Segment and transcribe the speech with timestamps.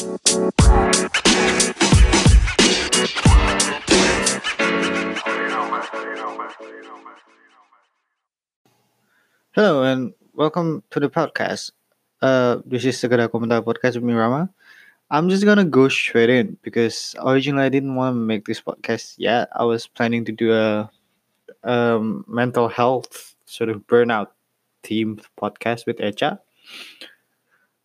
[0.00, 0.12] Hello
[9.82, 11.72] and welcome to the podcast.
[12.22, 14.48] Uh, this is Segera Komentar Podcast with me, Rama.
[15.10, 19.16] I'm just gonna go straight in because originally I didn't want to make this podcast
[19.18, 19.50] yet.
[19.54, 20.90] I was planning to do a
[21.62, 24.28] um, mental health sort of burnout
[24.82, 26.38] themed podcast with Echa,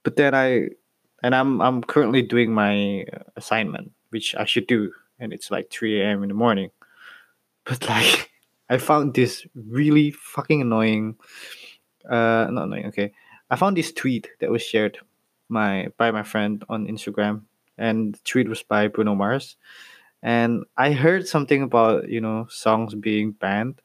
[0.04, 0.70] but then I
[1.26, 3.04] and I'm I'm currently doing my
[3.36, 6.22] assignment, which I should do, and it's like 3 a.m.
[6.22, 6.70] in the morning.
[7.64, 8.30] But like,
[8.70, 11.16] I found this really fucking annoying.
[12.08, 12.86] Uh, not annoying.
[12.94, 13.12] Okay,
[13.50, 15.00] I found this tweet that was shared
[15.50, 17.42] my by my friend on Instagram,
[17.80, 19.58] and the tweet was by Bruno Mars,
[20.22, 23.82] and I heard something about you know songs being banned,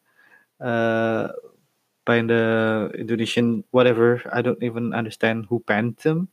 [0.60, 1.28] uh,
[2.04, 4.20] by the Indonesian whatever.
[4.30, 6.28] I don't even understand who banned them.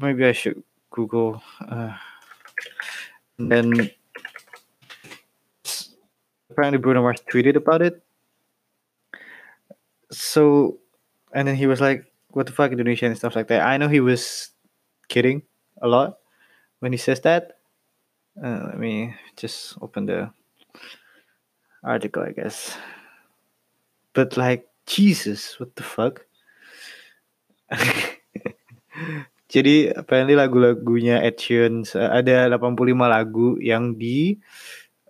[0.00, 1.42] Maybe I should Google.
[1.66, 1.96] Uh,
[3.38, 3.90] and then
[6.50, 8.02] apparently Bruno Mars tweeted about it.
[10.10, 10.78] So,
[11.32, 13.62] and then he was like, "What the fuck, Indonesia?" and stuff like that.
[13.62, 14.50] I know he was
[15.08, 15.42] kidding
[15.80, 16.18] a lot
[16.80, 17.58] when he says that.
[18.42, 20.30] Uh, let me just open the
[21.82, 22.76] article, I guess.
[24.14, 26.26] But like, Jesus, what the fuck?
[29.48, 34.36] Jadi apparently lagu-lagunya Ed Sheeran uh, ada 85 lagu yang di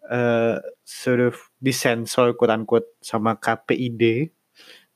[0.07, 4.31] uh, sort of disensor quote unquote sama KPID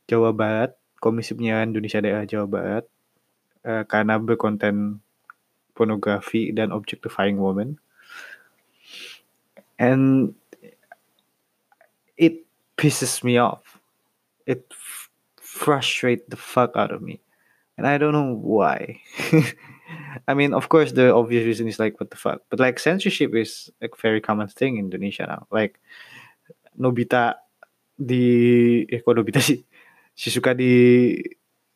[0.07, 2.85] Jawa Barat, Komisi Penyiaran Indonesia Daerah Jawa Barat
[3.67, 5.03] uh, karena berkonten
[5.75, 7.83] pornografi dan objectifying women.
[9.83, 10.39] And
[12.15, 12.47] it
[12.79, 13.83] pisses me off.
[14.47, 17.19] It f- frustrates the fuck out of me.
[17.79, 19.01] And I don't know why.
[20.29, 22.43] I mean, of course, the obvious reason is like, what the fuck?
[22.51, 25.47] But like, censorship is a very common thing in Indonesia now.
[25.51, 25.81] Like,
[26.79, 27.35] Nobita
[28.01, 29.61] di eh kok Nobita sih
[30.17, 31.17] si suka di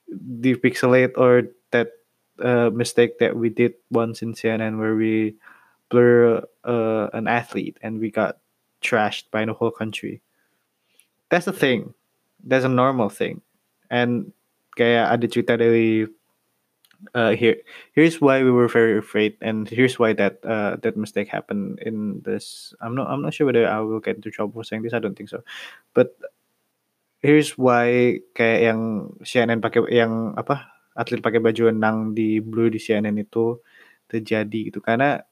[0.09, 1.93] di pixelate or that
[2.41, 5.37] uh, mistake that we did once in CNN where we
[5.89, 8.39] blur uh, an athlete and we got
[8.83, 10.21] trashed by the whole country.
[11.29, 11.95] That's a thing.
[12.45, 13.43] That's a normal thing.
[13.91, 14.33] And
[14.77, 16.05] kayak ada cerita dari
[17.15, 17.57] uh, here
[17.93, 22.21] here's why we were very afraid and here's why that uh, that mistake happened in
[22.25, 22.75] this.
[22.81, 25.17] I'm not I'm not sure whether I will get into trouble saying this I don't
[25.17, 25.43] think so.
[25.95, 26.15] But
[27.21, 28.81] here's why kayak yang
[29.25, 33.61] CNN pakai yang apa atlet pakai baju renang di blue di CNN itu
[34.09, 34.81] terjadi gitu.
[34.81, 35.25] Karena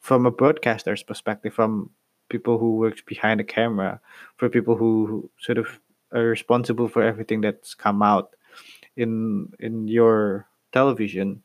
[0.00, 1.90] from a broadcaster's perspective from
[2.30, 3.98] people who works behind the camera
[4.38, 5.66] for people who sort of
[6.14, 8.34] are responsible for everything that's come out
[8.96, 11.42] in in your television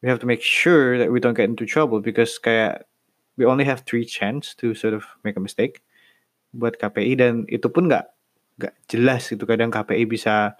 [0.00, 2.84] we have to make sure that we don't get into trouble because kayak
[3.36, 5.84] we only have three chance to sort of make a mistake
[6.56, 8.08] buat KPI dan itu pun nggak
[8.56, 10.56] nggak jelas itu kadang KPI bisa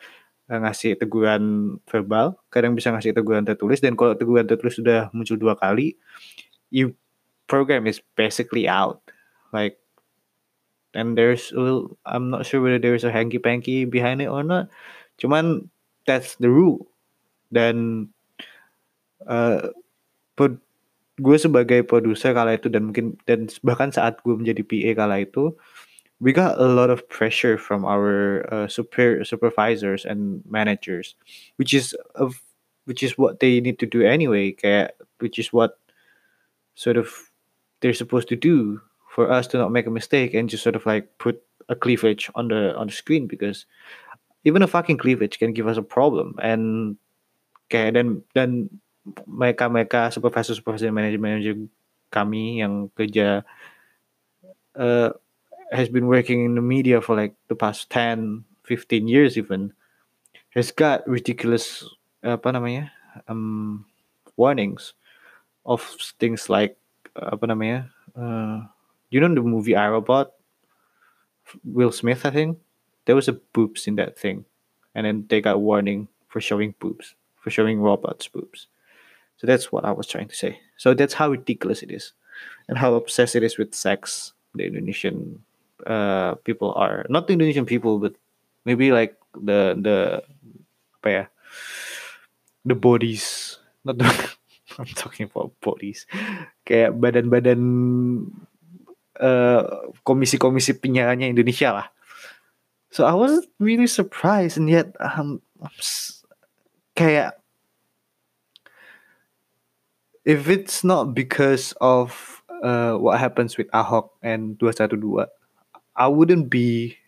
[0.53, 5.41] uh, ngasih teguran verbal kadang bisa ngasih teguran tertulis dan kalau teguran tertulis sudah muncul
[5.41, 5.97] dua kali
[6.69, 6.93] you
[7.47, 9.01] program is basically out.
[9.53, 9.79] Like
[10.95, 14.43] and there's a little, I'm not sure whether there's a hanky panky behind it or
[14.43, 14.69] not.
[15.19, 15.71] Cuman
[16.07, 16.87] that's the rule.
[17.53, 18.09] Dan
[19.27, 19.71] uh,
[20.35, 20.63] pod-
[21.17, 25.53] gue sebagai produser kala itu dan mungkin dan bahkan saat gue menjadi PA kala itu
[26.21, 31.17] we got a lot of pressure from our uh, super supervisors and managers
[31.57, 32.37] which is of
[32.85, 34.93] which is what they need to do anyway kayak
[35.25, 35.81] which is what
[36.77, 37.33] sort of
[37.81, 40.85] they're supposed to do for us to not make a mistake and just sort of
[40.85, 43.65] like put a cleavage on the on the screen because
[44.45, 46.35] even a fucking cleavage can give us a problem.
[46.43, 46.97] And
[47.71, 48.51] kayak dan dan
[49.27, 51.55] mereka mereka supervisor supervisor manager manager
[52.11, 53.43] kami yang kerja
[54.75, 55.11] uh,
[55.71, 59.75] has been working in the media for like the past 10 15 years even
[60.55, 61.87] has got ridiculous
[62.23, 62.91] apa namanya
[63.31, 63.87] um,
[64.35, 64.95] warnings
[65.67, 65.83] of
[66.19, 66.79] things like
[67.15, 68.63] apa namanya uh,
[69.11, 70.31] you know the movie iRobot
[71.63, 72.59] Will Smith I think
[73.07, 74.45] there was a boobs in that thing.
[74.95, 77.15] And then they got warning for showing boobs
[77.47, 78.67] for showing robots boobs.
[79.39, 80.59] So that's what I was trying to say.
[80.83, 82.11] So that's how ridiculous it is
[82.67, 85.47] and how obsessed it is with sex the Indonesian
[85.87, 87.07] uh, people are.
[87.09, 88.19] Not the Indonesian people but
[88.67, 90.27] maybe like the the
[90.99, 91.25] apa ya?
[92.67, 93.59] The bodies.
[93.87, 94.11] Not the
[94.83, 96.03] I'm talking about bodies.
[96.67, 97.63] Kayak badan-badan
[99.23, 99.63] eh,
[100.03, 101.87] komisi-komisi penyiarannya Indonesia lah
[102.91, 105.71] so I wasn't really surprised and yet um, I'm
[106.97, 107.35] kayak
[110.27, 115.29] if it's not because of uh, what happens with Ahok and 212,
[115.95, 116.99] I wouldn't be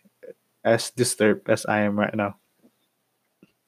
[0.63, 2.37] as disturbed as I am right now.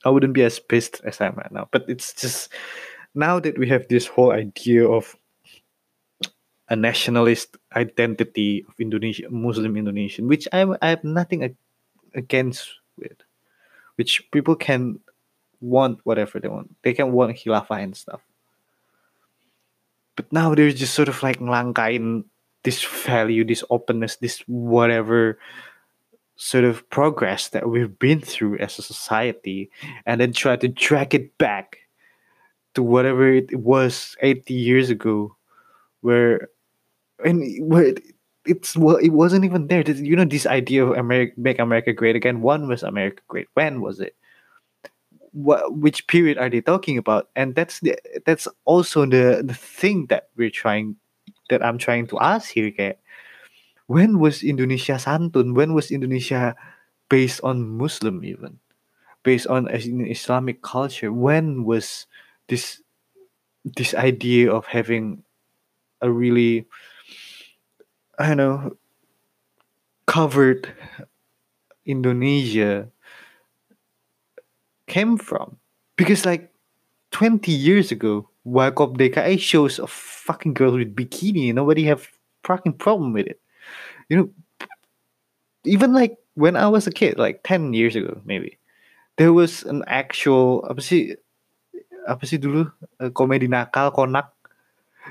[0.06, 1.68] I wouldn't be as pissed as I am right now.
[1.72, 2.50] But it's just
[3.14, 5.16] now that we have this whole idea of
[6.70, 11.44] a nationalist identity of Indonesia, Muslim Indonesian, which I I have nothing
[12.14, 12.68] against
[12.98, 13.24] it,
[13.96, 15.00] which people can
[15.62, 16.76] want whatever they want.
[16.84, 18.22] They can want khilafah and stuff.
[20.16, 22.26] But now they're just sort of like ngelangkain
[22.64, 25.40] this value, this openness, this whatever
[26.36, 29.70] sort of progress that we've been through as a society
[30.06, 31.78] and then try to drag it back
[32.74, 35.36] to whatever it was 80 years ago
[36.02, 36.50] where
[37.24, 37.94] and where
[38.46, 39.82] it's well it wasn't even there.
[39.90, 42.42] You know this idea of america make america great again?
[42.42, 43.48] When was america great.
[43.54, 44.16] When was it?
[45.32, 47.30] What which period are they talking about?
[47.36, 50.96] And that's the that's also the the thing that we're trying
[51.50, 52.98] that i'm trying to ask here kayak
[53.88, 55.54] when was indonesia santun?
[55.54, 56.56] When was indonesia
[57.12, 58.58] based on muslim even?
[59.22, 61.12] Based on islamic culture?
[61.14, 62.08] When was
[62.48, 62.82] this
[63.78, 65.22] this idea of having
[66.02, 66.66] a really
[68.22, 68.78] I know
[70.06, 70.70] covered
[71.90, 72.86] Indonesia
[74.86, 75.58] came from.
[75.98, 76.54] Because like
[77.12, 82.08] 20 years ago Warkop DKI shows a fucking girl with bikini and nobody have
[82.44, 83.42] fucking problem with it.
[84.10, 84.30] You know
[85.66, 88.58] even like when I was a kid like 10 years ago maybe
[89.18, 91.18] there was an actual apa sih
[92.06, 92.70] apa sih dulu?
[93.02, 94.34] Eh, komedi nakal konak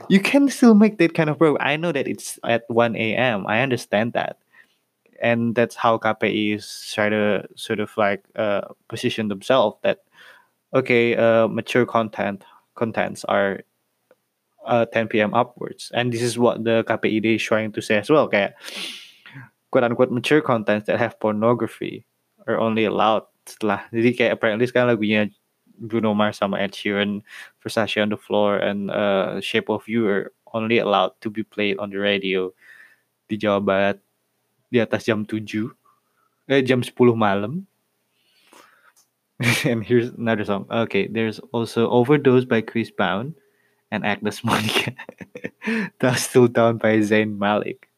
[0.08, 1.66] you can still make that kind of program.
[1.66, 3.46] I know that it's at 1 a.m.
[3.46, 4.38] I understand that.
[5.20, 10.00] And that's how KPI is trying to sort of like uh, position themselves that,
[10.74, 12.44] okay, uh, mature content
[12.74, 13.60] contents are
[14.64, 15.34] uh, 10 p.m.
[15.34, 15.90] upwards.
[15.94, 18.28] And this is what the KPI is trying to say as well.
[18.28, 18.56] Kayak,
[19.70, 22.06] quote unquote mature contents that have pornography
[22.46, 23.84] are only allowed setelah.
[23.92, 25.30] Jadi kayak apparently sekarang lagunya
[25.80, 27.24] Bruno Mars sama Ed Sheeran,
[27.64, 31.78] Versace on the Floor, and uh, Shape of You are only allowed to be played
[31.78, 32.52] on the radio
[33.28, 33.98] di Jawa Barat
[34.70, 35.42] di atas jam 7
[36.50, 37.66] eh jam 10 malam.
[39.64, 40.66] and here's another song.
[40.68, 43.34] Okay, there's also Overdose by Chris Brown
[43.90, 44.92] and Agnes Monica.
[45.98, 47.88] Dusk Till Dawn by Zayn Malik.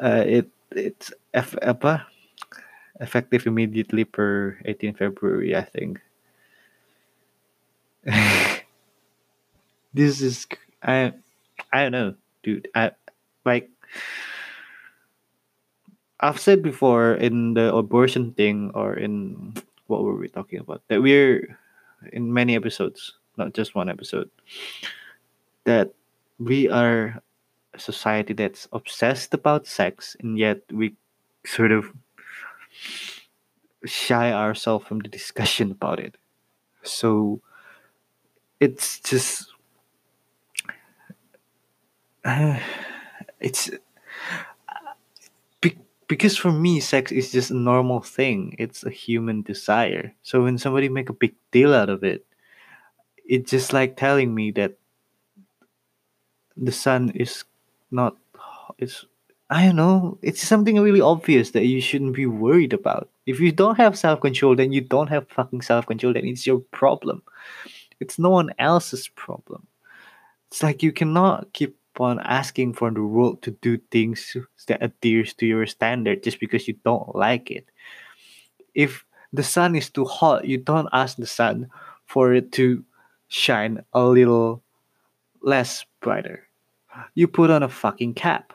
[0.00, 2.06] Uh, it it's F, apa
[3.00, 6.00] effective immediately per 18 February, I think.
[9.94, 10.46] this is
[10.82, 11.12] I
[11.72, 12.68] I don't know, dude.
[12.74, 12.92] I
[13.44, 13.70] like
[16.20, 19.54] I've said before in the abortion thing or in
[19.86, 21.58] what were we talking about that we're
[22.12, 24.30] in many episodes, not just one episode,
[25.64, 25.92] that
[26.38, 27.22] we are
[27.72, 30.94] a society that's obsessed about sex and yet we
[31.46, 31.90] sort of
[33.84, 36.16] shy ourselves from the discussion about it.
[36.82, 37.40] So
[38.60, 39.48] it's just
[43.40, 43.70] it's
[45.60, 45.78] be-
[46.08, 50.56] because for me sex is just a normal thing it's a human desire so when
[50.56, 52.24] somebody make a big deal out of it
[53.26, 54.72] it's just like telling me that
[56.56, 57.44] the sun is
[57.90, 58.16] not
[58.78, 59.04] it's
[59.50, 63.52] i don't know it's something really obvious that you shouldn't be worried about if you
[63.52, 67.22] don't have self-control then you don't have fucking self-control then it's your problem
[68.00, 69.66] it's no one else's problem
[70.50, 74.36] it's like you cannot keep on asking for the world to do things
[74.66, 77.68] that adheres to your standard just because you don't like it.
[78.74, 81.68] If the sun is too hot, you don't ask the sun
[82.06, 82.84] for it to
[83.28, 84.62] shine a little
[85.42, 86.46] less brighter.
[87.14, 88.52] You put on a fucking cap.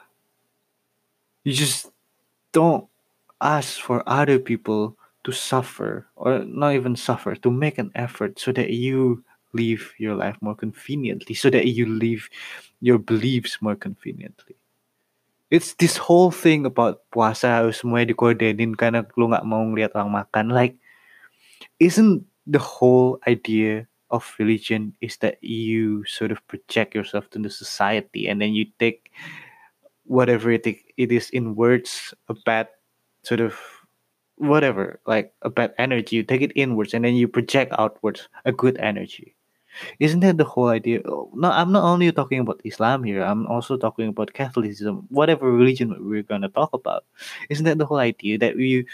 [1.44, 1.92] You just
[2.52, 2.88] don't
[3.42, 8.52] ask for other people to suffer or not even suffer to make an effort so
[8.52, 12.30] that you live your life more conveniently so that you live
[12.82, 14.56] your beliefs more conveniently.
[15.50, 20.54] It's this whole thing about puasa harus dikodenin karena lu nggak mau ngeliat orang makan.
[20.54, 20.78] Like
[21.82, 27.50] isn't the whole idea of religion is that you sort of project yourself to the
[27.50, 29.10] society and then you take
[30.10, 32.68] whatever it, it is in words a bad
[33.22, 33.54] sort of
[34.38, 38.52] whatever like a bad energy you take it inwards and then you project outwards a
[38.52, 39.36] good energy.
[40.00, 41.02] Isn't that the whole idea?
[41.06, 45.52] Oh, no i'm not only talking about islam here i'm also talking about catholicism whatever
[45.52, 47.06] religion we're going to talk about.
[47.50, 48.88] Isn't that the whole idea that we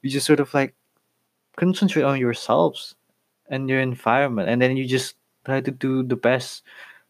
[0.00, 0.74] you just sort of like
[1.56, 2.94] concentrate on yourselves
[3.48, 6.62] and your environment and then you just try to do the best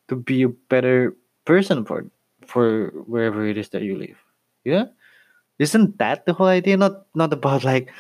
[0.09, 1.15] to be a better
[1.45, 2.11] person for
[2.47, 4.19] for wherever it is that you live.
[4.65, 4.87] Yeah,
[5.59, 6.77] isn't that the whole idea?
[6.77, 7.91] Not not about like,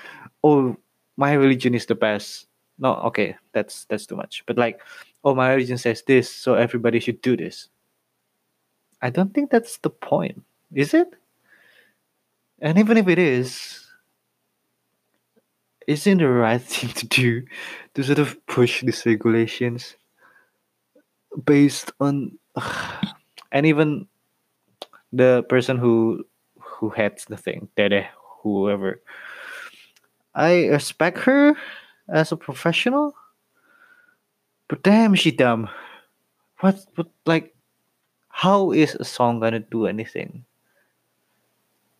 [0.44, 0.76] oh,
[1.16, 2.46] my religion is the best.
[2.78, 4.44] No, okay, that's that's too much.
[4.46, 4.80] But like,
[5.24, 7.68] oh, my religion says this, so everybody should do this.
[9.02, 11.08] I don't think that's the point, is it?
[12.60, 13.82] And even if it is,
[15.86, 17.42] isn't the right thing to do
[17.94, 19.96] to sort of push these regulations
[21.44, 22.38] based on
[23.52, 24.06] and even
[25.12, 26.24] the person who
[26.60, 28.06] who heads the thing, Dede,
[28.42, 29.00] whoever.
[30.34, 31.54] I respect her
[32.08, 33.14] as a professional,
[34.68, 35.68] but damn, she dumb.
[36.60, 37.54] What, what, like,
[38.28, 40.44] how is a song gonna do anything?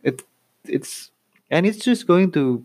[0.03, 0.23] It,
[0.65, 1.11] it's,
[1.51, 2.65] and it's just going to,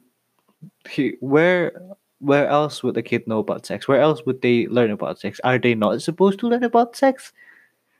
[0.90, 1.80] he, where,
[2.20, 3.88] where else would a kid know about sex?
[3.88, 5.40] Where else would they learn about sex?
[5.44, 7.34] Are they not supposed to learn about sex?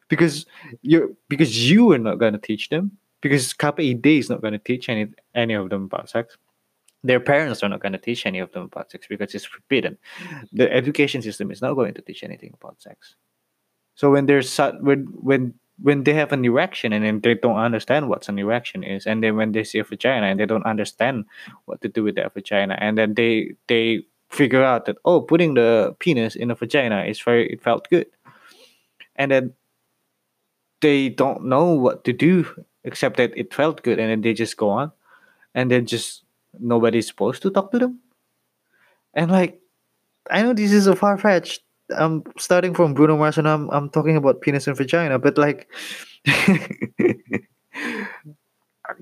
[0.10, 0.46] Because
[0.82, 2.98] you're, because you are not gonna teach them.
[3.22, 6.38] Because KPID is not gonna teach any any of them about sex
[7.04, 9.98] their parents are not going to teach any of them about sex because it's forbidden.
[10.52, 13.16] The education system is not going to teach anything about sex.
[13.96, 17.58] So when there's su- when when when they have an erection and then they don't
[17.58, 20.66] understand what an erection is, and then when they see a vagina and they don't
[20.66, 21.26] understand
[21.66, 25.54] what to do with that vagina, and then they they figure out that oh, putting
[25.54, 28.08] the penis in a vagina is very it felt good,
[29.16, 29.54] and then
[30.82, 32.46] they don't know what to do
[32.84, 34.92] except that it felt good, and then they just go on,
[35.54, 36.24] and then just
[36.60, 38.00] nobody's supposed to talk to them.
[39.14, 39.60] And like,
[40.30, 41.62] I know this is a far fetched.
[41.90, 45.38] I'm um, starting from Bruno Mars and I'm I'm talking about penis and vagina, but
[45.38, 45.70] like,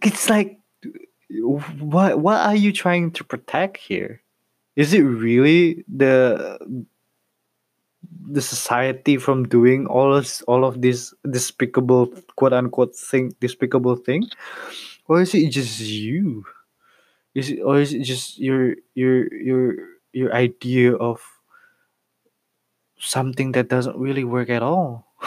[0.03, 0.59] it's like,
[1.79, 4.21] what what are you trying to protect here?
[4.75, 6.59] Is it really the
[8.27, 14.27] the society from doing all all of this despicable quote unquote thing despicable thing,
[15.07, 16.45] or is it just you?
[17.35, 19.63] Is it, or is it just your your your
[20.13, 21.21] your idea of
[22.99, 25.07] something that doesn't really work at all?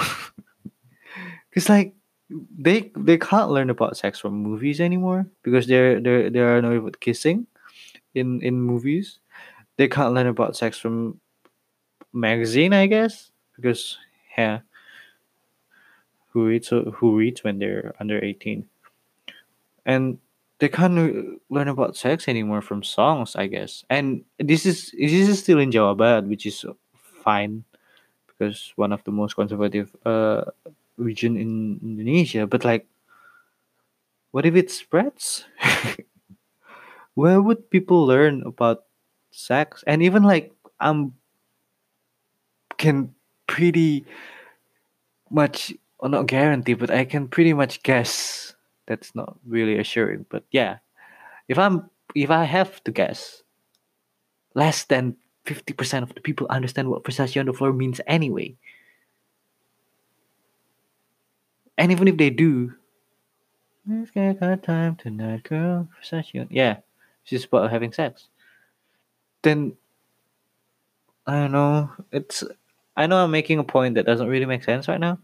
[1.51, 1.95] Because like
[2.31, 6.91] they they can't learn about sex from movies anymore because there there there are no
[7.01, 7.47] kissing
[8.15, 9.19] in in movies.
[9.77, 11.21] They can't learn about sex from
[12.19, 13.99] magazine, I guess, because
[14.37, 14.61] yeah,
[16.33, 18.69] who reads who reads when they're under eighteen,
[19.87, 20.19] and
[20.59, 23.85] they can't learn about sex anymore from songs, I guess.
[23.91, 27.65] And this is this is still in Barat, which is fine
[28.27, 30.45] because one of the most conservative uh,
[30.97, 32.47] region in Indonesia.
[32.47, 32.87] But like,
[34.31, 35.45] what if it spreads?
[37.15, 38.85] Where would people learn about
[39.31, 39.83] sex?
[39.87, 41.18] And even like, I'm
[42.79, 43.15] can
[43.47, 44.07] pretty
[45.31, 48.55] much, well, not guarantee, but I can pretty much guess
[48.87, 50.25] that's not really assuring.
[50.29, 50.79] But yeah,
[51.49, 53.43] if I'm if I have to guess,
[54.55, 58.57] less than fifty percent of the people understand what Versace on the floor means anyway.
[61.77, 62.75] And even if they do,
[63.87, 65.89] let's get time tonight, girl.
[66.51, 66.79] Yeah,
[67.25, 68.29] just about having sex.
[69.43, 69.77] Then
[71.27, 71.91] I don't know.
[72.11, 72.43] It's
[72.99, 75.21] I know I'm making a point that doesn't really make sense right now.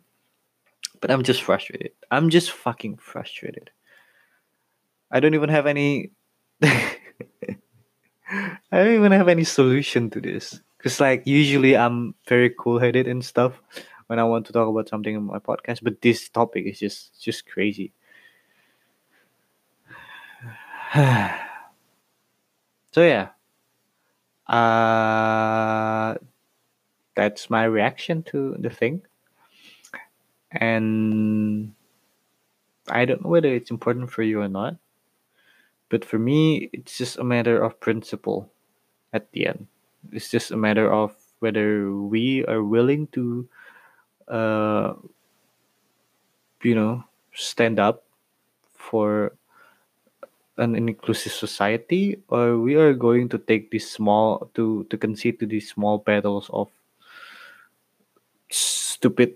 [1.01, 1.91] But I'm just frustrated.
[2.09, 3.71] I'm just fucking frustrated.
[5.11, 6.13] I don't even have any.
[6.63, 6.97] I
[8.71, 10.61] don't even have any solution to this.
[10.79, 13.61] Because, like, usually I'm very cool headed and stuff
[14.07, 17.21] when I want to talk about something in my podcast, but this topic is just
[17.21, 17.93] just crazy.
[20.95, 21.03] so
[23.03, 23.31] yeah,
[24.47, 24.55] uh,
[27.17, 29.03] that's my reaction to the thing
[30.55, 31.75] and
[32.89, 34.77] I don't know whether it's important for you or not,
[35.89, 38.51] but for me, it's just a matter of principle
[39.13, 39.67] at the end.
[40.13, 43.49] It's just a matter of whether we are willing to,
[44.29, 44.95] uh,
[46.63, 48.05] you know, stand up
[48.75, 49.33] for
[50.57, 55.47] an inclusive society, or we are going to take these small to to concede to
[55.47, 56.69] these small battles of
[58.57, 59.35] stupid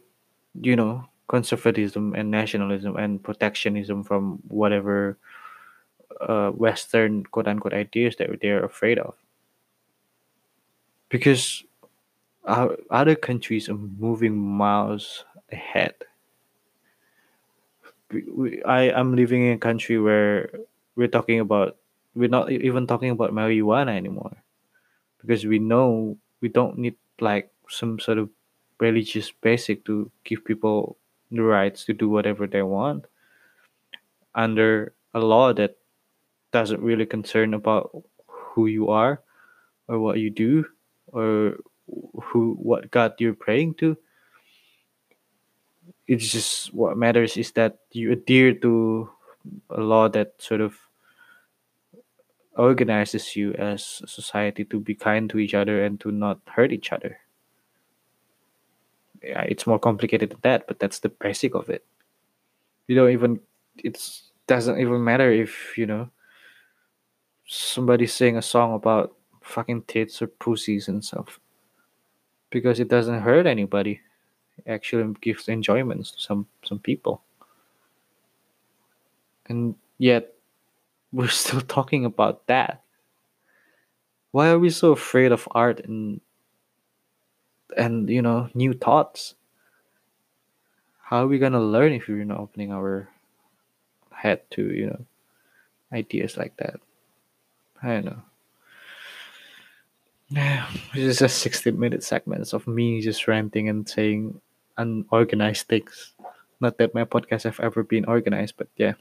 [0.60, 5.18] you know conservatism and nationalism and protectionism from whatever
[6.20, 9.14] uh, Western quote unquote ideas that they're afraid of.
[11.08, 11.64] Because
[12.44, 15.94] our other countries are moving miles ahead.
[18.10, 20.50] We, we, I am living in a country where
[20.96, 21.76] we're talking about
[22.14, 24.36] we're not even talking about marijuana anymore
[25.20, 28.30] because we know we don't need like some sort of
[28.80, 30.96] religious basic to give people
[31.30, 33.04] the rights to do whatever they want
[34.34, 35.76] under a law that
[36.52, 37.90] doesn't really concern about
[38.26, 39.20] who you are
[39.88, 40.64] or what you do
[41.08, 41.56] or
[42.22, 43.96] who what god you're praying to.
[46.06, 49.10] It's just what matters is that you adhere to
[49.70, 50.78] a law that sort of
[52.56, 56.72] organizes you as a society to be kind to each other and to not hurt
[56.72, 57.18] each other
[59.22, 61.84] yeah, it's more complicated than that, but that's the basic of it.
[62.86, 63.40] You don't even
[63.76, 63.98] it
[64.46, 66.10] doesn't even matter if you know
[67.46, 71.40] somebody sing a song about fucking tits or pussies and stuff
[72.50, 74.00] because it doesn't hurt anybody.
[74.58, 77.22] It actually gives enjoyment to some some people,
[79.46, 80.34] and yet
[81.12, 82.82] we're still talking about that.
[84.32, 86.20] Why are we so afraid of art and
[87.76, 89.34] and you know new thoughts.
[91.02, 93.08] How are we gonna learn if we're not opening our
[94.12, 95.04] head to you know
[95.92, 96.80] ideas like that?
[97.82, 98.22] I don't know.
[100.94, 104.40] This is just 16 minute segments of me just ranting and saying
[104.76, 106.12] unorganized things.
[106.60, 108.94] Not that my podcast have ever been organized but yeah.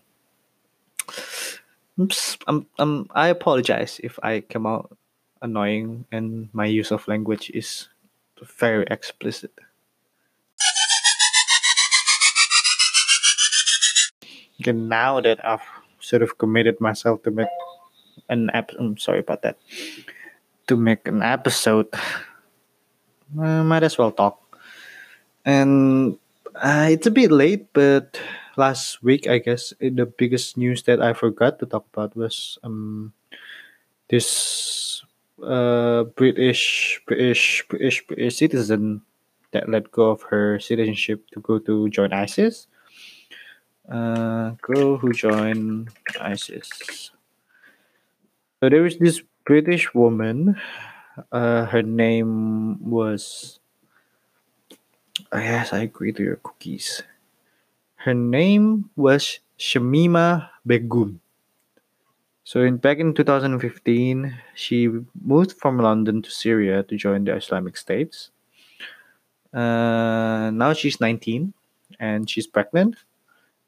[2.47, 4.95] I'm, I'm, I apologize if I come out
[5.41, 7.89] annoying and my use of language is
[8.41, 9.51] very explicit.
[14.61, 15.61] Okay, now that I've
[15.99, 17.51] sort of committed myself to make
[18.29, 19.57] an app, I'm sorry about that,
[20.67, 21.87] to make an episode,
[23.39, 24.41] I might as well talk.
[25.45, 26.17] And
[26.55, 28.19] uh, it's a bit late, but
[28.57, 33.13] last week, I guess, the biggest news that I forgot to talk about was um
[34.09, 35.03] this
[35.43, 39.01] uh, British British British British citizen
[39.51, 42.67] that let go of her citizenship to go to join ISIS.
[43.89, 47.11] Uh, girl who joined ISIS.
[48.59, 50.57] So there was this British woman.
[51.31, 53.59] Uh, her name was.
[55.33, 57.03] Yes, I agree to your cookies.
[57.97, 61.21] Her name was Shamima Begum.
[62.47, 63.59] So in back in 2015,
[64.55, 64.87] she
[65.21, 68.31] moved from London to Syria to join the Islamic States.
[69.53, 71.53] Uh, now she's 19
[71.99, 72.95] and she's pregnant.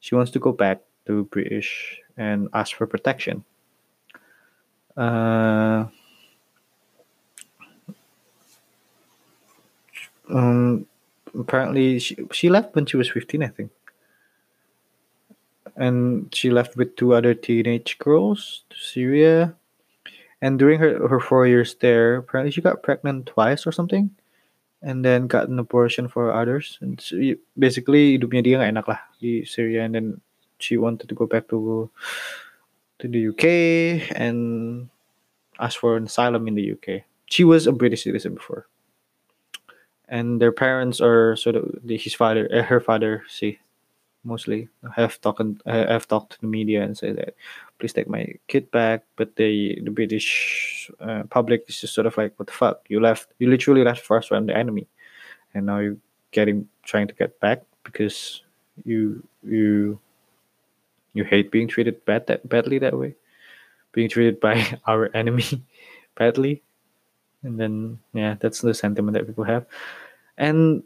[0.00, 3.44] She wants to go back to British and ask for protection.
[4.96, 5.84] Uh,
[10.32, 10.86] um,
[11.38, 13.70] apparently, she, she left when she was 15, I think
[15.76, 19.54] and she left with two other teenage girls to Syria.
[20.42, 24.10] And during her, her four years there, apparently she got pregnant twice or something,
[24.82, 26.78] and then got an abortion for others.
[26.80, 27.16] And so,
[27.58, 30.20] basically hidupnya dia enak lah di Syria, and then
[30.58, 31.90] she wanted to go back to
[33.00, 33.44] to the UK
[34.16, 34.88] and
[35.58, 37.04] ask for an asylum in the UK.
[37.26, 38.66] She was a British citizen before,
[40.08, 43.24] and their parents are sort of his father, uh, her father.
[43.28, 43.60] See,
[44.24, 44.68] mostly.
[44.96, 47.34] Have talked have talked to the media and said that
[47.78, 52.16] please take my kid back but the the british uh, public is just sort of
[52.16, 52.82] like what the fuck?
[52.88, 54.86] You left you literally left first from the enemy
[55.54, 55.96] and now you're
[56.32, 58.42] getting trying to get back because
[58.84, 59.98] you you
[61.14, 63.14] you hate being treated bad that badly that way
[63.92, 65.44] being treated by our enemy
[66.14, 66.62] badly.
[67.42, 69.66] And then yeah that's the sentiment that people have.
[70.36, 70.82] And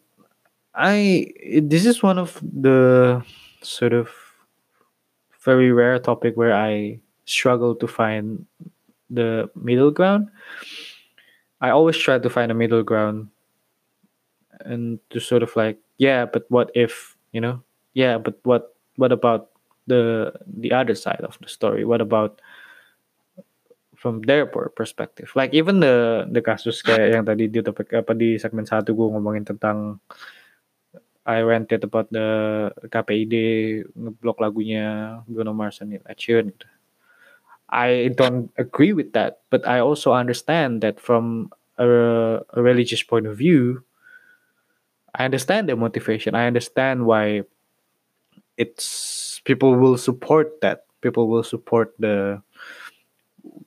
[0.75, 1.31] I
[1.63, 3.23] this is one of the
[3.63, 4.11] sort of
[5.41, 8.47] very rare topic where I struggle to find
[9.11, 10.29] the middle ground.
[11.61, 13.29] I always try to find a middle ground
[14.61, 17.63] and to sort of like, yeah, but what if, you know?
[17.95, 19.51] Yeah, but what what about
[19.87, 21.85] the the other side of the story?
[21.85, 22.43] What about
[23.95, 25.31] from their perspective?
[25.39, 29.09] Like even the the kasus kayak yang tadi di topik apa di segmen satu gue
[29.15, 30.03] ngomongin tentang
[31.25, 33.35] I ranted about the KPID
[33.97, 36.69] ngeblok lagunya Bruno Mars and Sheeran gitu.
[37.73, 43.27] I don't agree with that, but I also understand that from a, a religious point
[43.27, 43.83] of view,
[45.17, 46.37] I understand their motivation.
[46.37, 47.49] I understand why
[48.61, 50.85] it's people will support that.
[51.01, 52.45] People will support the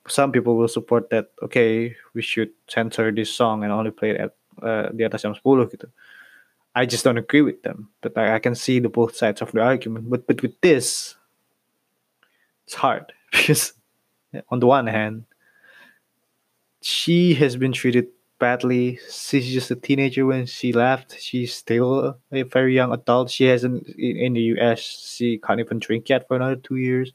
[0.07, 4.17] some people will support that okay we should censor this song and only play it
[4.17, 5.87] at uh, di atas jam 10 gitu
[6.77, 7.89] I just don't agree with them.
[8.01, 10.09] But I, I can see the both sides of the argument.
[10.09, 11.15] But but with this,
[12.65, 13.73] it's hard because
[14.49, 15.25] on the one hand,
[16.81, 18.99] she has been treated badly.
[19.09, 21.19] She's just a teenager when she left.
[21.19, 23.31] She's still a very young adult.
[23.31, 24.79] She hasn't in the US.
[25.15, 27.11] She can't even drink yet for another two years.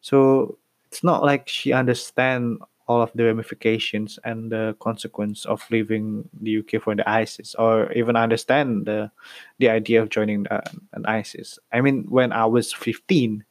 [0.00, 0.56] So
[0.86, 6.58] it's not like she understands all of the ramifications and the consequence of leaving the
[6.58, 9.10] UK for the ISIS, or even understand the
[9.58, 11.58] the idea of joining the, an ISIS.
[11.72, 13.44] I mean, when I was fifteen,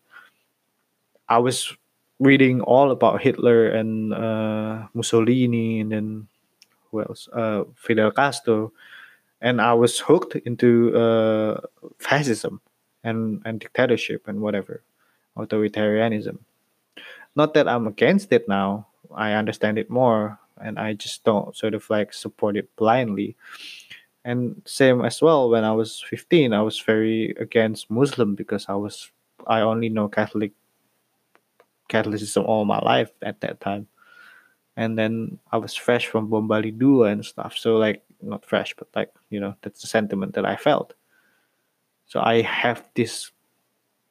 [1.28, 1.76] I was
[2.20, 6.28] reading all about Hitler and uh, Mussolini, and then
[6.92, 7.28] who else?
[7.34, 8.72] Uh, Fidel Castro,
[9.42, 11.60] and I was hooked into uh,
[12.00, 12.62] fascism
[13.04, 14.82] and and dictatorship and whatever,
[15.38, 16.40] authoritarianism.
[17.36, 18.88] Not that I'm against it now.
[19.16, 23.36] I understand it more, and I just don't sort of like support it blindly.
[24.24, 28.74] And same as well when I was 15, I was very against Muslim because I
[28.74, 29.12] was
[29.46, 30.52] I only know Catholic
[31.88, 33.88] Catholicism all my life at that time.
[34.78, 37.56] And then I was fresh from Bom Bali Dua and stuff.
[37.58, 40.94] So like not fresh, but like, you know, that's the sentiment that I felt.
[42.08, 43.32] So I have this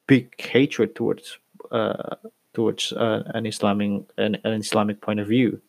[0.07, 1.37] big hatred towards
[1.71, 2.15] uh,
[2.55, 5.61] towards uh, an Islamic an, an Islamic point of view.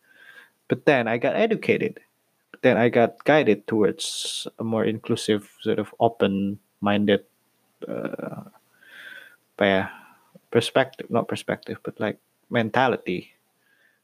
[0.69, 2.01] But then I got educated.
[2.63, 7.23] Then I got guided towards a more inclusive, sort of open-minded
[7.87, 8.43] uh,
[10.51, 12.19] perspective, not perspective, but like
[12.51, 13.33] mentality.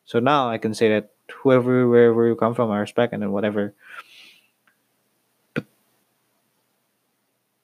[0.05, 1.11] So now I can say that
[1.43, 3.75] whoever, wherever you come from, I respect and then whatever.
[5.55, 5.65] But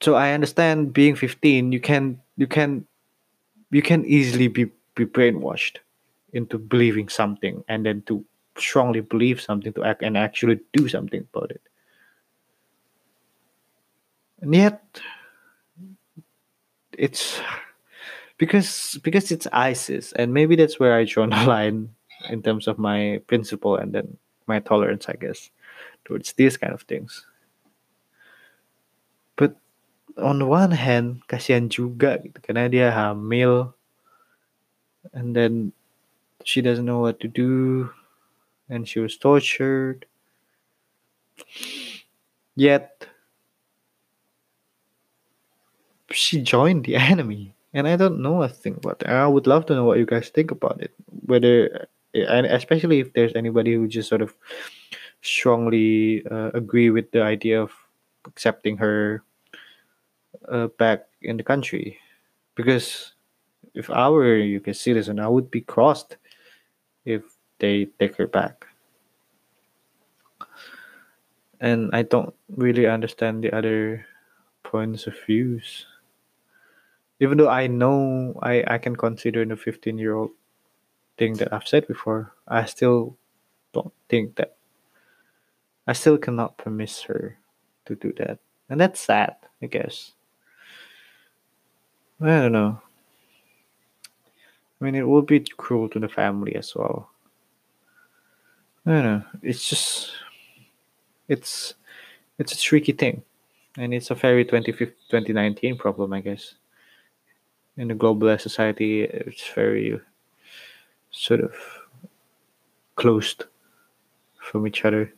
[0.01, 2.87] so I understand being 15, you can you can
[3.71, 5.79] you can easily be, be brainwashed
[6.35, 8.27] into believing something and then to
[8.59, 11.63] strongly believe something to act and actually do something about it.
[14.43, 14.83] And yet
[16.99, 17.41] it's
[18.39, 21.95] because because it's ISIS, and maybe that's where I draw the line
[22.31, 25.51] in terms of my principle and then my tolerance, I guess,
[26.05, 27.27] towards these kind of things.
[29.37, 29.55] But
[30.19, 33.75] on one hand, kasihan juga gitu, karena dia hamil,
[35.13, 35.73] and then
[36.45, 37.91] she doesn't know what to do,
[38.69, 40.07] and she was tortured.
[42.57, 43.07] Yet
[46.11, 49.09] she joined the enemy and I don't know a thing about it.
[49.09, 50.93] I would love to know what you guys think about it.
[51.27, 54.35] Whether, and especially if there's anybody who just sort of
[55.21, 57.73] strongly uh, agree with the idea of
[58.27, 59.23] accepting her
[60.49, 61.99] uh, back in the country,
[62.55, 63.13] because
[63.75, 66.17] if I were a UK citizen, I would be crossed
[67.05, 67.23] if
[67.59, 68.67] they take her back.
[71.61, 74.07] And I don't really understand the other
[74.63, 75.87] points of views
[77.21, 80.31] even though I know I, I can consider the 15 year old
[81.17, 83.17] thing that I've said before, I still
[83.73, 84.57] don't think that
[85.87, 87.39] I still cannot permit her
[87.87, 88.39] to do that.
[88.69, 90.13] And that's sad, I guess.
[92.21, 92.81] I don't know.
[94.81, 97.11] I mean, it would be cruel to the family as well.
[98.87, 99.23] I don't know.
[99.43, 100.13] It's just,
[101.29, 101.75] it's,
[102.39, 103.23] it's a tricky thing,
[103.77, 106.55] and it's a very 2019 problem, I guess
[107.79, 109.99] in a globalized society, it's very
[111.11, 111.55] sort of
[112.97, 113.45] closed
[114.41, 115.13] from each other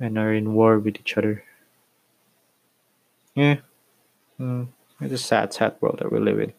[0.00, 1.44] and are in war with each other.
[3.36, 3.58] Yeah,
[4.38, 4.66] mm,
[5.00, 6.52] it's a sad, sad world that we live in.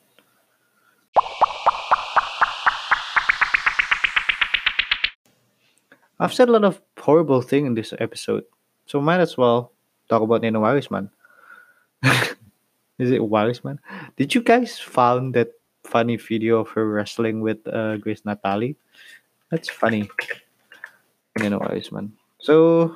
[6.20, 8.46] I've said a lot of horrible thing in this episode,
[8.86, 9.72] so might as well
[10.10, 11.10] talk about Neno Warisman.
[13.00, 13.80] Is it Warisman?
[14.18, 15.52] Did you guys found that
[15.84, 18.78] funny video of her wrestling with uh, Grace Natalie?
[19.50, 20.10] That's funny.
[21.40, 22.12] Know, Warisman.
[22.38, 22.96] So,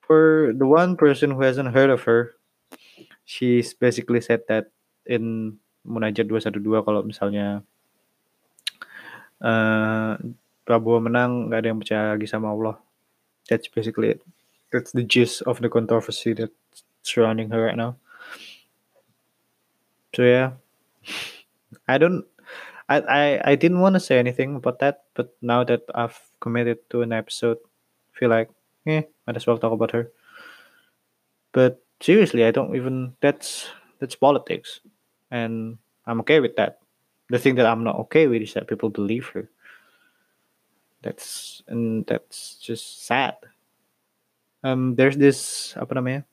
[0.00, 2.34] for the one person who hasn't heard of her,
[3.24, 4.72] she's basically said that
[5.04, 7.60] in Munajat 212 kalau misalnya
[9.44, 10.16] uh,
[10.68, 12.76] Prabowo menang gak ada yang percaya lagi sama Allah.
[13.48, 14.20] That's basically it.
[14.68, 17.96] That's the gist of the controversy that's surrounding her right now.
[20.12, 20.60] So yeah,
[21.88, 22.28] I don't.
[22.88, 26.84] I, I, I didn't want to say anything about that, but now that I've committed
[26.90, 28.48] to an episode, I feel like,
[28.84, 30.12] yeah, might as well talk about her.
[31.52, 33.16] But seriously, I don't even.
[33.20, 33.68] That's
[34.00, 34.80] that's politics,
[35.30, 36.80] and I'm okay with that.
[37.28, 39.48] The thing that I'm not okay with is that people believe her.
[41.02, 43.36] That's and that's just sad.
[44.64, 46.26] Um, there's this apa namanya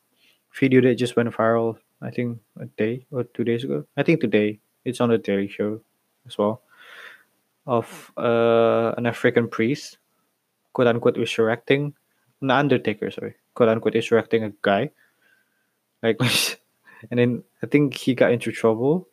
[0.54, 3.86] video that just went viral I think a day or two days ago.
[3.97, 5.82] I think today it's on the Daily Show
[6.25, 6.62] as well
[7.67, 9.97] of uh, an African priest
[10.73, 11.93] quote unquote resurrecting
[12.41, 14.89] an undertaker sorry quote unquote resurrecting a guy
[16.04, 16.19] like
[17.10, 19.08] and then I think he got into trouble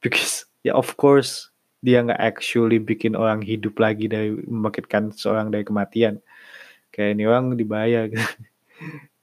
[0.00, 1.50] because yeah of course
[1.84, 6.24] dia nggak actually bikin orang hidup lagi dari membangkitkan seorang dari kematian.
[6.88, 8.08] Kayak ini orang dibayar.
[8.08, 8.24] Gitu.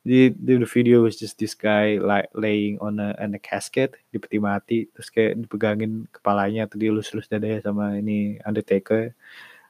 [0.02, 4.17] di the video was just this guy like laying on a, on a casket di
[4.17, 9.13] peti mati terus kayak dipegangin kepalanya atau dielus-elus dadanya sama ini undertaker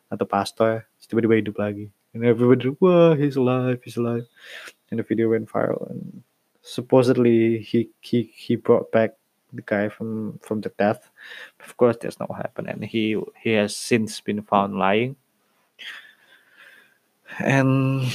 [0.08, 1.92] atau pastor tiba-tiba hidup lagi.
[2.16, 4.28] And everybody wah he's alive he's alive.
[4.92, 6.24] And the video went viral and
[6.64, 9.20] supposedly he he he brought back
[9.54, 11.10] the guy from from the death.
[11.60, 12.70] Of course that's not what happened.
[12.70, 15.16] And he he has since been found lying.
[17.40, 18.12] And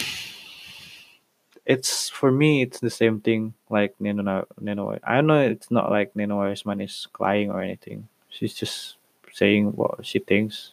[1.64, 5.90] it's for me it's the same thing like Neno Neno I don't know it's not
[5.90, 8.08] like Neno Arisman is crying or anything.
[8.28, 8.96] She's just
[9.32, 10.72] saying what she thinks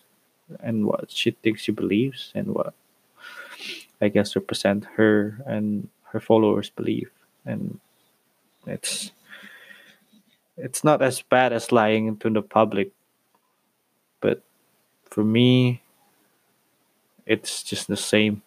[0.60, 2.73] and what she thinks she believes and what
[4.02, 7.10] I guess represent her and her followers believe
[7.45, 7.80] and
[8.67, 9.12] it's
[10.58, 12.92] it's not as bad as lying to the public
[14.22, 14.44] but
[15.06, 15.82] for me
[17.26, 18.42] it's just the same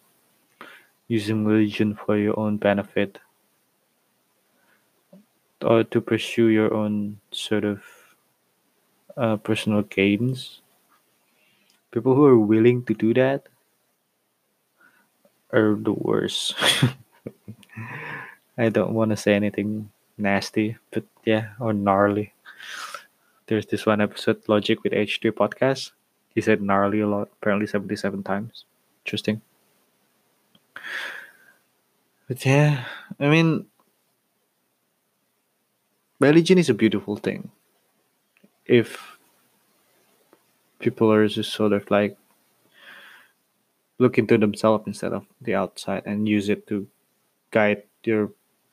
[1.07, 3.19] using religion for your own benefit
[5.61, 7.81] or to pursue your own sort of
[9.15, 10.61] uh, personal gains.
[11.91, 13.47] People who are willing to do that
[15.51, 16.53] are the worst.
[18.57, 22.33] I don't want to say anything nasty, but yeah, or gnarly.
[23.47, 25.91] There's this one episode, Logic with H3 podcast.
[26.33, 28.65] He said gnarly a lot, apparently 77 times.
[29.05, 29.41] Interesting.
[32.27, 32.85] But yeah,
[33.19, 33.65] I mean,
[36.19, 37.51] religion is a beautiful thing.
[38.65, 39.17] If
[40.79, 42.17] people are just sort of like
[43.97, 46.87] look into themselves instead of the outside and use it to
[47.51, 48.29] guide your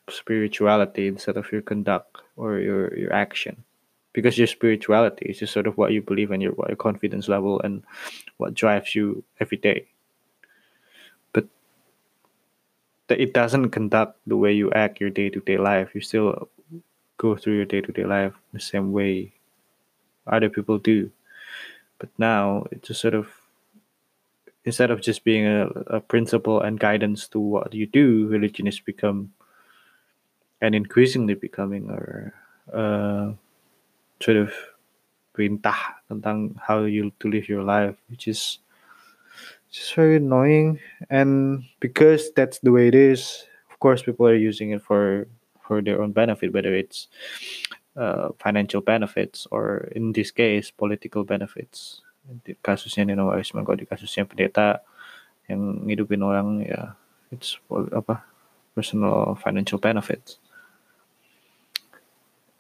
[0.08, 3.64] spirituality instead of your conduct or your, your action.
[4.12, 7.60] Because your spirituality is just sort of what you believe and your, your confidence level
[7.60, 7.82] and
[8.36, 9.86] what drives you every day.
[11.32, 11.46] But
[13.08, 15.94] that it doesn't conduct the way you act your day to day life.
[15.94, 16.48] You still
[17.16, 19.32] go through your day to day life the same way
[20.26, 21.10] other people do.
[21.98, 23.28] But now it's just sort of
[24.64, 28.80] instead of just being a, a principle and guidance to what you do, religion has
[28.80, 29.32] become
[30.60, 32.30] and increasingly becoming a,
[32.76, 32.84] a
[34.20, 34.52] sort of
[35.34, 38.62] perintah tentang how you to live your life, which is
[39.74, 40.78] just very annoying.
[41.10, 45.26] And because that's the way it is of course people are using it for
[45.58, 47.10] for their own benefit whether it's
[47.98, 52.00] uh, financial benefits or in this case political benefits.
[52.64, 54.80] Kasusnya Neno Warisman kalau di kasusnya pendeta
[55.50, 56.96] yang ngidupin orang ya
[57.28, 57.60] it's
[57.92, 58.24] apa
[58.72, 60.40] personal financial benefits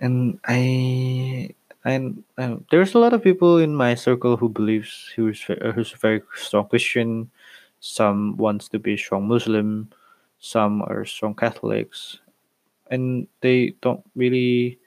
[0.00, 1.54] and I
[1.84, 5.92] and um, there's a lot of people in my circle who believes who's uh, who's
[5.92, 7.30] a very strong Christian.
[7.80, 9.92] Some wants to be a strong Muslim.
[10.40, 12.18] Some are strong Catholics,
[12.90, 14.78] and they don't really.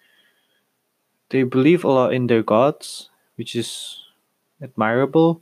[1.29, 3.99] They believe a lot in their gods, which is
[4.63, 5.41] admirable,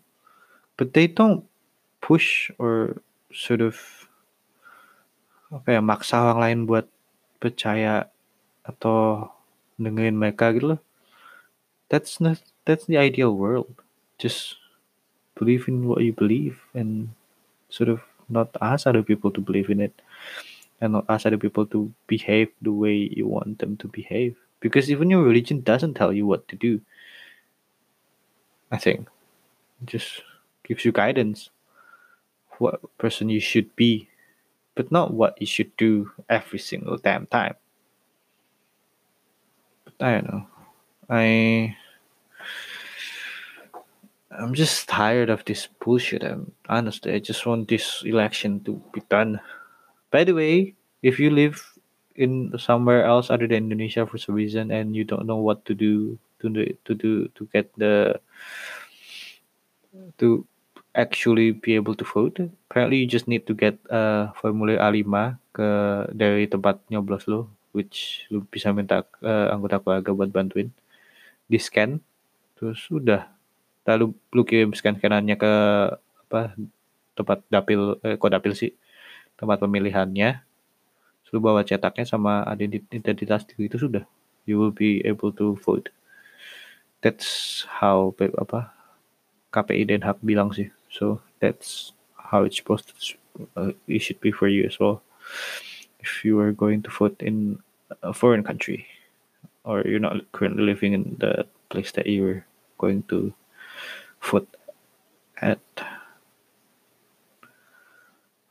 [0.77, 1.45] but they don't
[2.01, 3.01] push or
[3.31, 3.77] sort of
[5.69, 6.85] ya maksa orang lain buat
[7.37, 8.09] percaya
[8.65, 9.29] atau
[9.81, 10.81] dengerin mereka gitu loh
[11.89, 13.69] that's not that's the ideal world.
[14.17, 14.57] Just
[15.35, 17.09] believe in what you believe and
[17.69, 20.01] sort of not ask other people to believe in it
[20.81, 24.35] and not ask other people to behave the way you want them to behave.
[24.59, 26.81] Because even your religion doesn't tell you what to do.
[28.71, 29.07] I think.
[29.83, 30.23] It just
[30.63, 31.49] gives you guidance
[32.57, 34.07] what person you should be,
[34.73, 37.55] but not what you should do every single damn time.
[39.99, 40.45] I don't know.
[41.09, 41.75] I
[44.35, 49.01] I'm just tired of this bullshit and honestly I just want this election to be
[49.07, 49.39] done.
[50.11, 51.63] By the way, if you live
[52.15, 55.73] in somewhere else other than Indonesia for some reason and you don't know what to
[55.73, 58.19] do to do to do to get the
[60.19, 60.43] to
[60.95, 62.39] actually be able to vote,
[62.71, 65.67] apparently you just need to get a formulir A5 ke
[66.11, 70.71] dari tempat nyoblos lo which lu bisa minta uh, anggota keluarga buat bantuin
[71.51, 71.99] di scan
[72.55, 73.27] terus udah.
[73.83, 75.53] Lalu lu kirim scan scanannya ke
[76.25, 76.55] apa
[77.13, 78.71] tempat dapil eh, kok dapil sih
[79.35, 80.39] tempat pemilihannya.
[81.35, 84.07] Lu bawa cetaknya sama identitas itu sudah.
[84.47, 85.91] You will be able to vote.
[87.03, 88.71] That's how apa
[89.51, 90.71] KPI Den Haag bilang sih.
[90.87, 92.95] So that's how it's supposed to
[93.59, 95.03] uh, it should be for you as well.
[96.05, 97.57] If you are going to foot in
[98.03, 98.85] a foreign country,
[99.65, 102.45] or you're not currently living in the place that you're
[102.77, 103.33] going to
[104.19, 104.47] foot
[105.41, 105.59] at.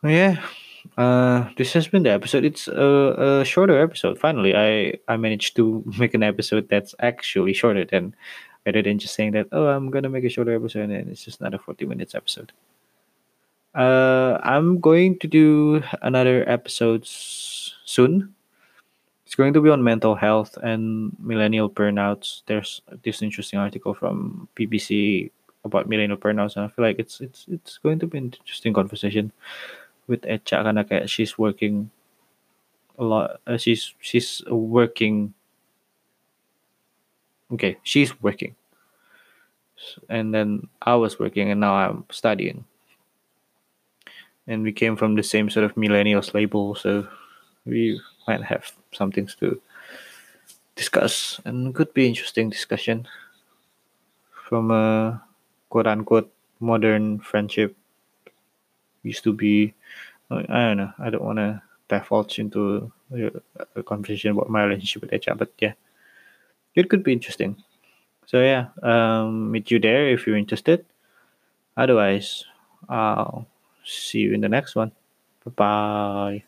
[0.02, 0.42] Yeah,
[0.98, 2.44] uh, this has been the episode.
[2.44, 4.18] It's a, a shorter episode.
[4.18, 8.14] Finally, I I managed to make an episode that's actually shorter than
[8.66, 11.40] rather than just saying that oh I'm gonna make a shorter episode and it's just
[11.40, 12.52] not a forty minutes episode.
[13.74, 18.34] Uh, I'm going to do another episode soon.
[19.26, 22.42] It's going to be on mental health and millennial burnouts.
[22.46, 25.30] There's this interesting article from BBC
[25.64, 28.72] about millennial burnouts, and I feel like it's it's it's going to be an interesting
[28.72, 29.32] conversation
[30.06, 31.90] with Echa karena she's working
[32.98, 33.40] a lot.
[33.46, 35.34] Uh, she's she's working.
[37.50, 38.54] Okay, she's working,
[40.08, 42.64] and then I was working, and now I'm studying.
[44.46, 47.08] And we came from the same sort of millennials label, so
[47.64, 49.60] we might have some things to
[50.76, 53.06] discuss, and could be interesting discussion
[54.48, 55.22] from a
[55.70, 56.30] quote unquote
[56.60, 57.74] modern friendship
[59.02, 59.74] used to be
[60.30, 60.92] I don't know.
[60.98, 62.90] I don't want to divulge into
[63.76, 65.74] a conversation about my relationship with Echa, but yeah,
[66.74, 67.56] it could be interesting.
[68.26, 70.84] So yeah, um, meet you there if you're interested.
[71.76, 72.44] Otherwise,
[72.88, 73.46] I'll
[73.84, 74.92] see you in the next one.
[75.44, 76.44] Bye bye.